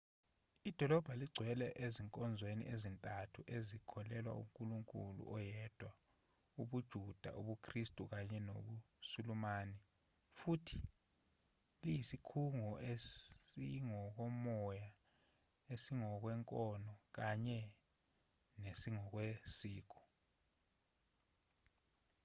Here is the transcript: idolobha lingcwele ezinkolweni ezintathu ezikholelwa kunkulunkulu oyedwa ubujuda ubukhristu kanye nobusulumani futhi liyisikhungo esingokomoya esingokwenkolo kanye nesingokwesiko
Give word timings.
idolobha 0.69 1.13
lingcwele 1.19 1.67
ezinkolweni 1.85 2.63
ezintathu 2.73 3.39
ezikholelwa 3.55 4.33
kunkulunkulu 4.37 5.21
oyedwa 5.35 5.91
ubujuda 6.61 7.29
ubukhristu 7.39 8.01
kanye 8.11 8.39
nobusulumani 8.47 9.77
futhi 10.39 10.79
liyisikhungo 11.83 12.71
esingokomoya 12.91 14.87
esingokwenkolo 15.73 16.91
kanye 17.17 17.59
nesingokwesiko 18.61 19.99